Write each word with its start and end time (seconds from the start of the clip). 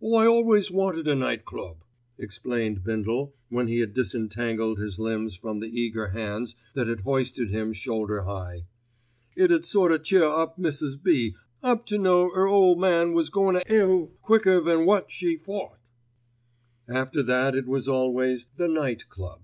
"I 0.00 0.24
always 0.26 0.70
wanted 0.70 1.06
a 1.08 1.14
night 1.14 1.44
club," 1.44 1.84
explained 2.16 2.84
Bindle 2.84 3.34
when 3.50 3.68
he 3.68 3.80
had 3.80 3.92
disentangled 3.92 4.78
his 4.78 4.98
limbs 4.98 5.36
from 5.36 5.60
the 5.60 5.68
eager 5.78 6.06
hands 6.08 6.56
that 6.72 6.88
had 6.88 7.00
hoisted 7.00 7.50
him 7.50 7.74
shoulder 7.74 8.22
high. 8.22 8.64
"It 9.36 9.52
'ud 9.52 9.66
sort 9.66 9.92
o' 9.92 9.98
cheer 9.98 10.22
Mrs. 10.58 11.02
B. 11.02 11.34
up 11.62 11.84
to 11.88 11.98
know 11.98 12.30
that 12.30 12.34
'er 12.34 12.46
ole 12.46 12.76
man 12.76 13.12
was 13.12 13.28
goin' 13.28 13.56
to 13.56 13.70
'ell 13.70 14.06
quicker 14.22 14.58
than 14.58 14.86
wot 14.86 15.10
she 15.10 15.36
thought." 15.36 15.78
After 16.88 17.22
that 17.22 17.54
it 17.54 17.66
was 17.66 17.86
always 17.86 18.46
"The 18.56 18.68
Night 18.68 19.10
Club." 19.10 19.42